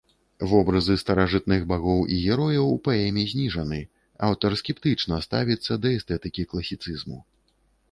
[0.51, 3.79] Вобразы старажытных багоў і герояў у паэме зніжаны,
[4.29, 7.17] аўтар скептычна ставіцца да эстэтыкі класіцызму.